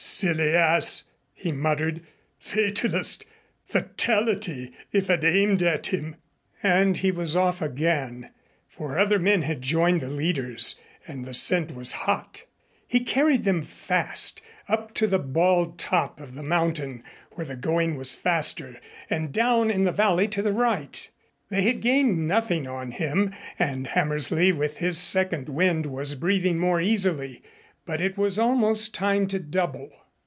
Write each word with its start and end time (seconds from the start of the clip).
"Silly 0.21 0.53
ass!" 0.55 1.05
he 1.33 1.51
muttered. 1.51 2.01
"Fatalist! 2.37 3.25
Fatality 3.65 4.71
if 4.91 5.09
I'd 5.09 5.23
aimed 5.23 5.63
at 5.63 5.87
him!" 5.87 6.15
And 6.61 6.95
he 6.95 7.11
was 7.11 7.35
off 7.35 7.59
again, 7.59 8.29
for 8.67 8.99
other 8.99 9.17
men 9.17 9.41
had 9.41 9.63
joined 9.63 9.99
the 10.01 10.09
leaders 10.11 10.79
and 11.07 11.25
the 11.25 11.33
scent 11.33 11.73
was 11.73 11.93
hot. 12.05 12.43
He 12.87 12.99
carried 12.99 13.45
them 13.45 13.63
fast, 13.63 14.41
up 14.67 14.93
to 14.93 15.07
the 15.07 15.17
bald 15.17 15.79
top 15.79 16.19
of 16.19 16.35
the 16.35 16.43
mountain 16.43 17.03
where 17.31 17.47
the 17.47 17.55
going 17.55 17.95
was 17.97 18.13
faster, 18.13 18.79
and 19.09 19.31
down 19.33 19.71
in 19.71 19.85
the 19.85 19.91
valley 19.91 20.27
to 20.27 20.43
the 20.43 20.53
right. 20.53 21.09
They 21.49 21.63
had 21.63 21.81
gained 21.81 22.27
nothing 22.27 22.67
on 22.67 22.91
him 22.91 23.33
and 23.57 23.87
Hammersley 23.87 24.51
with 24.51 24.77
his 24.77 24.99
second 24.99 25.49
wind 25.49 25.87
was 25.87 26.13
breathing 26.13 26.59
more 26.59 26.79
easily, 26.79 27.41
but 27.87 27.99
it 28.01 28.19
was 28.19 28.37
almost 28.37 28.93
time 28.93 29.25
to 29.29 29.39
double. 29.39 29.89